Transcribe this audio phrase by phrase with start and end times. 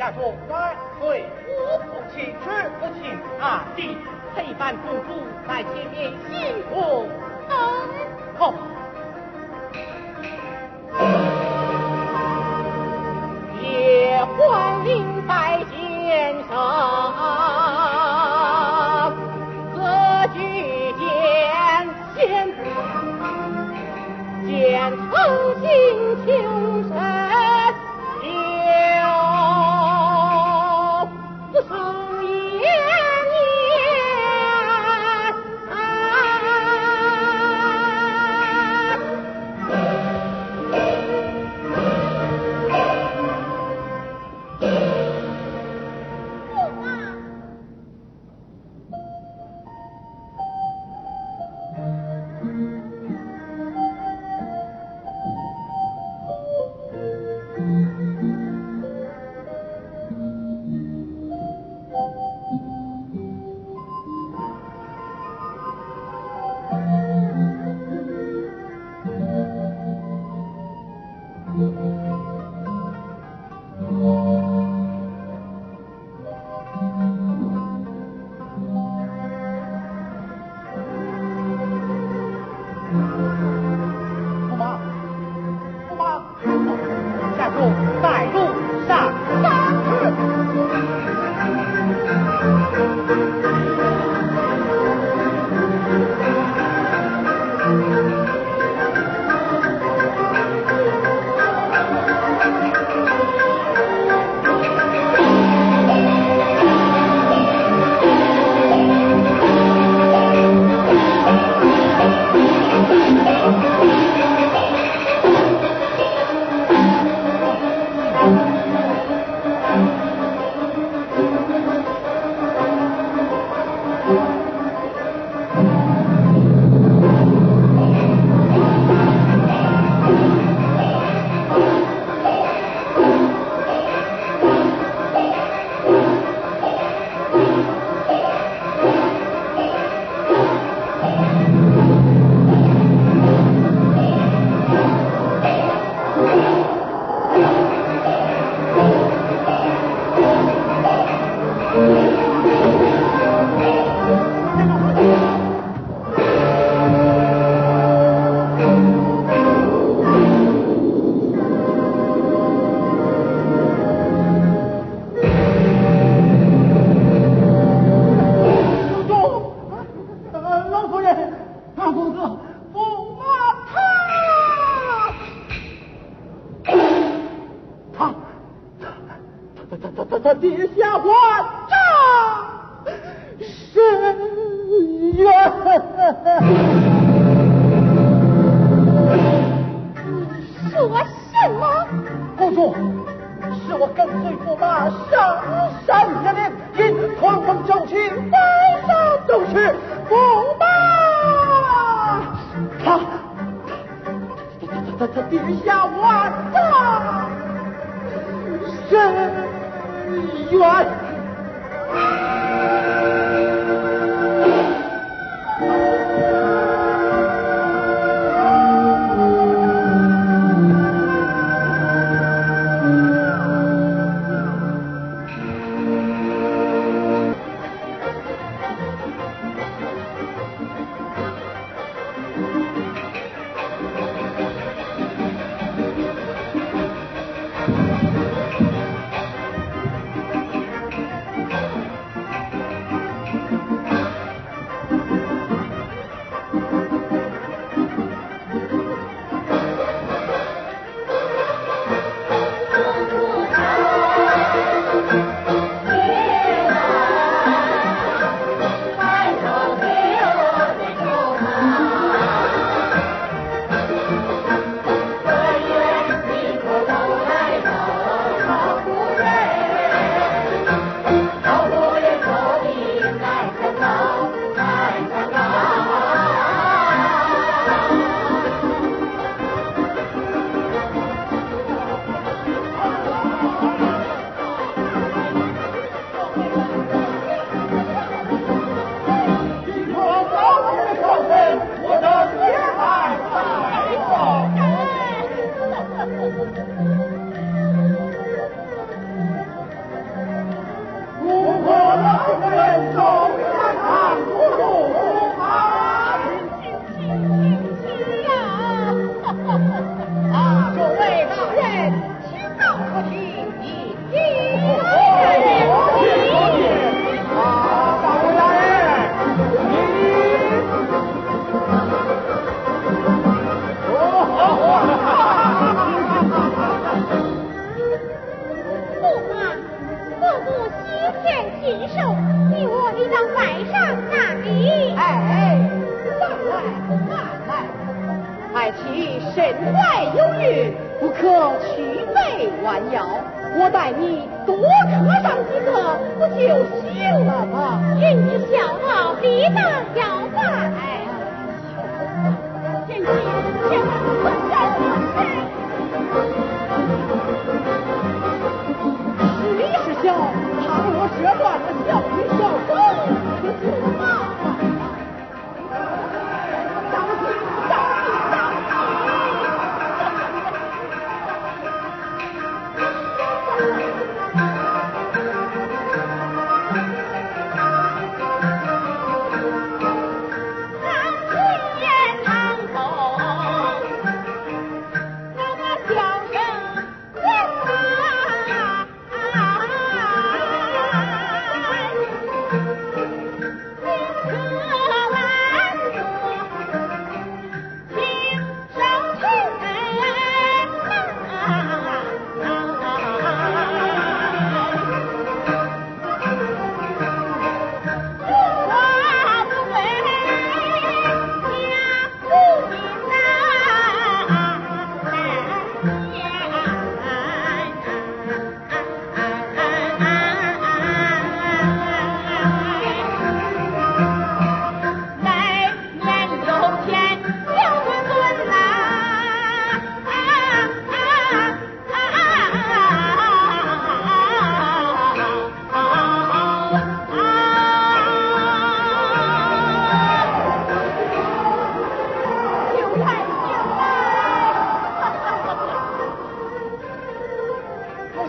[0.00, 2.48] 家主，来，对，我不请吃，
[2.80, 3.98] 不请阿弟
[4.34, 7.06] 陪伴姑姑在前面辛苦
[7.46, 7.58] 等
[8.38, 8.69] 候。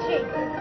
[0.07, 0.60] 去。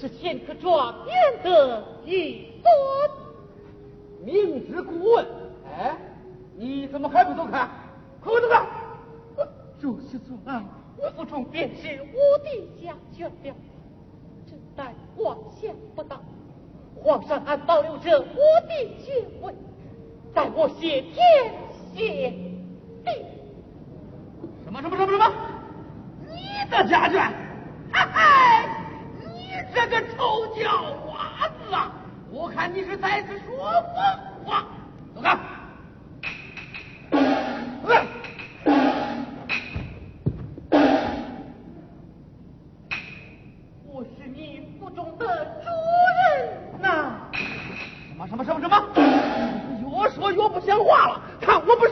[0.00, 2.72] 是仙客庄园的一尊？
[4.24, 5.26] 明知故问，
[5.66, 5.94] 哎，
[6.56, 7.68] 你怎么还不走开？
[8.22, 8.62] 快快走开！
[9.78, 10.62] 如此做来，
[10.96, 13.54] 我府中便是我的家眷了。
[14.46, 16.22] 真待妄想不到，
[16.96, 18.24] 皇上还保留着我
[18.66, 19.52] 的爵位，
[20.34, 21.52] 在我谢天
[21.94, 22.30] 谢
[23.04, 23.26] 地。
[24.64, 25.32] 什么什么什么什么？
[26.26, 27.18] 你的家眷？
[27.92, 28.89] 嗨嗨！
[29.74, 30.70] 这个臭叫
[31.04, 31.92] 花子啊！
[32.30, 34.64] 我看你是在此说疯话，
[35.14, 35.38] 走开！
[43.84, 45.68] 我是你府中的主
[46.16, 47.20] 人呐！
[47.32, 48.88] 什么什么什么什么？
[49.82, 51.86] 越说越不像话了，看我不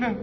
[0.00, 0.14] 还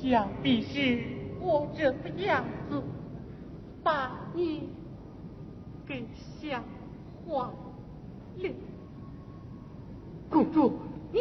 [0.00, 1.02] 想必是
[1.40, 2.82] 我这个样子
[3.82, 4.68] 把你
[5.86, 6.04] 给
[6.40, 6.62] 吓
[7.26, 7.50] 坏
[8.36, 8.50] 了，
[10.30, 10.72] 公主，
[11.12, 11.20] 你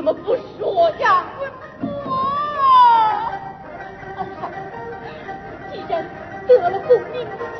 [0.00, 0.24] 主公，
[0.58, 0.64] 主
[6.88, 7.59] 公。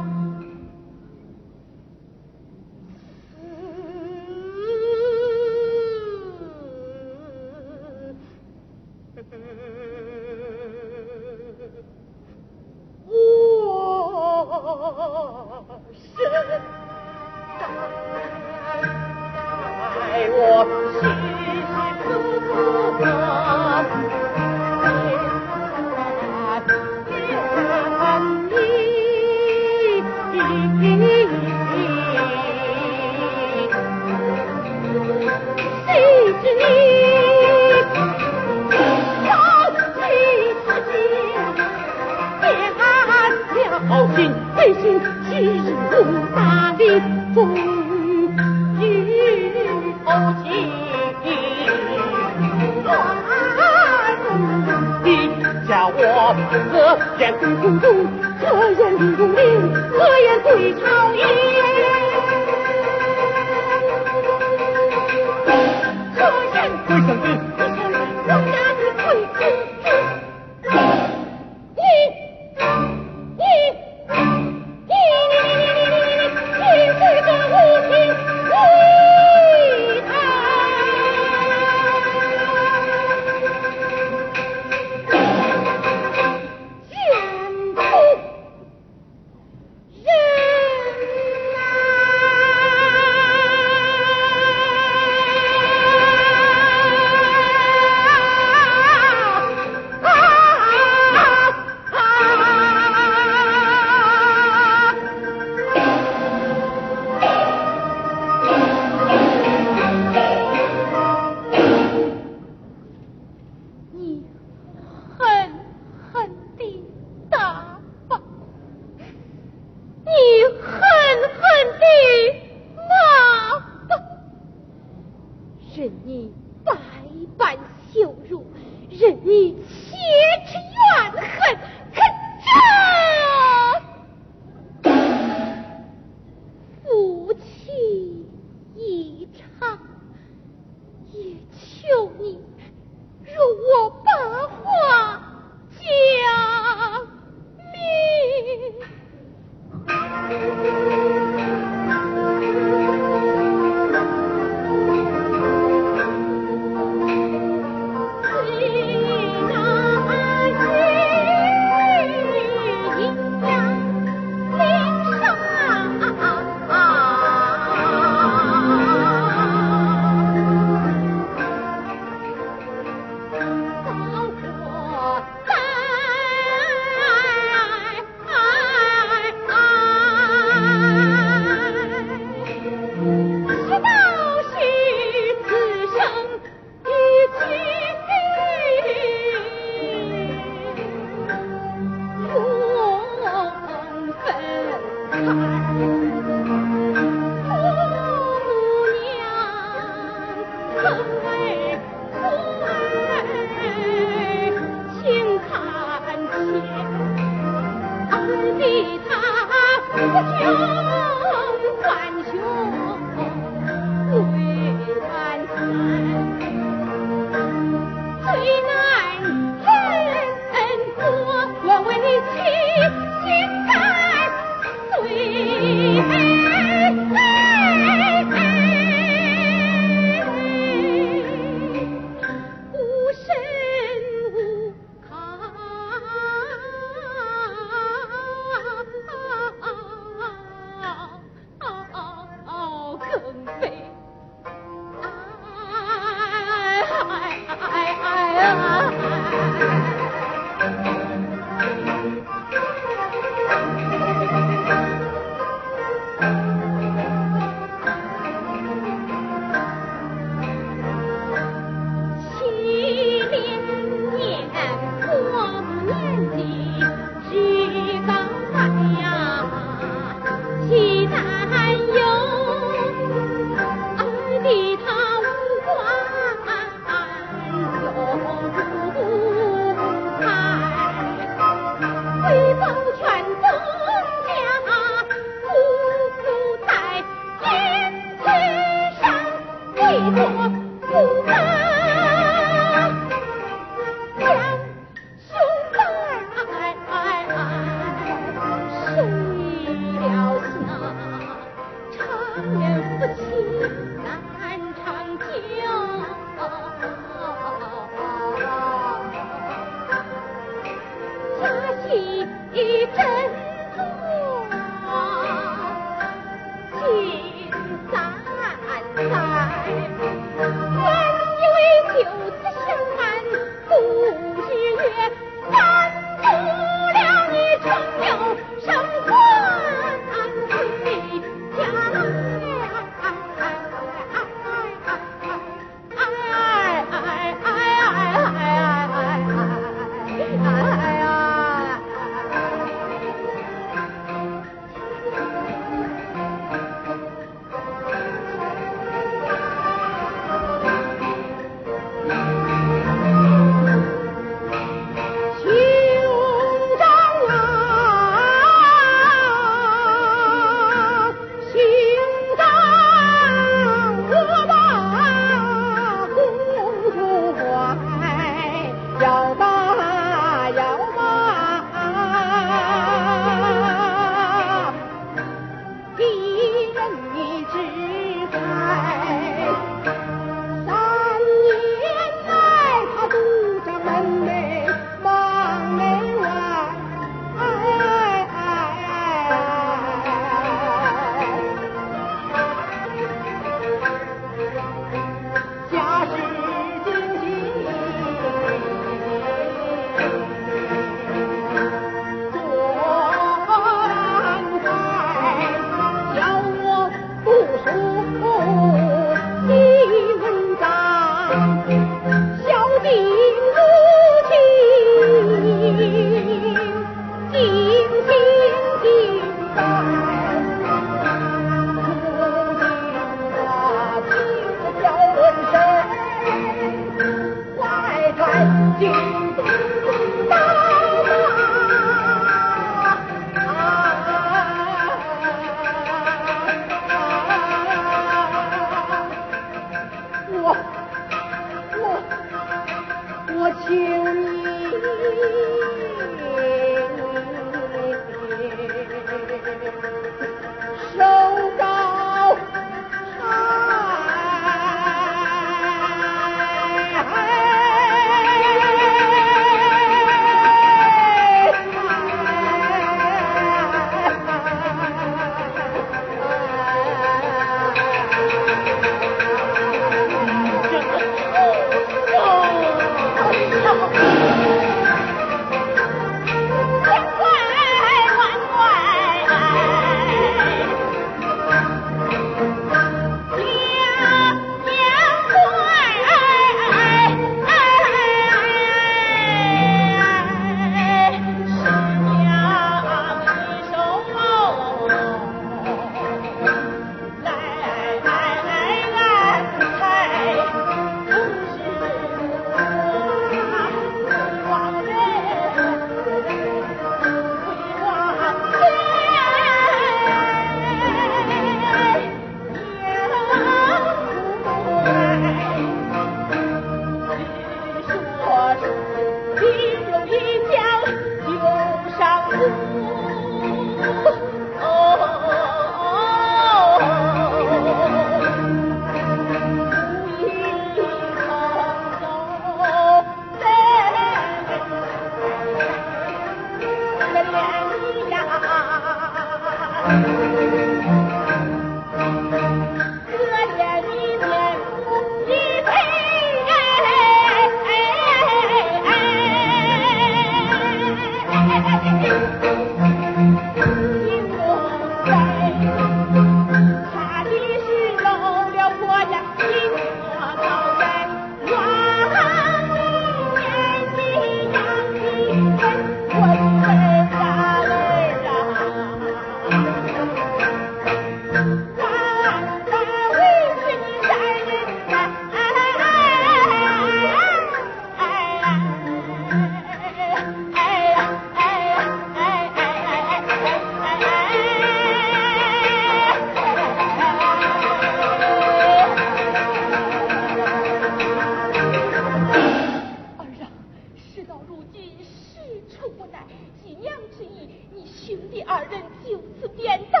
[598.08, 600.00] 兄弟二人就此颠倒，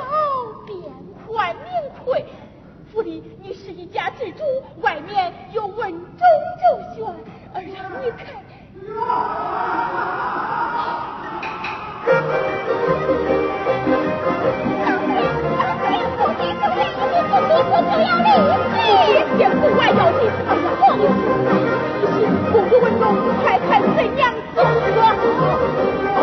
[0.64, 0.80] 变
[1.26, 1.62] 快名
[2.02, 2.24] 魁。
[2.90, 4.42] 府里你是一家之主，
[4.80, 6.64] 外面有文中周
[6.96, 7.04] 旋，
[7.52, 7.70] 二人
[8.02, 8.42] 你看。
[22.50, 23.04] 公子文忠，
[23.42, 26.17] 快看怎样走啊！